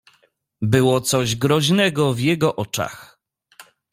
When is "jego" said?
2.19-2.55